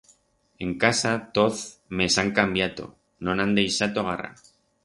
[0.67, 1.61] En casa toz
[1.99, 2.91] me's han cambiato,
[3.29, 4.35] no'n han deixato garra.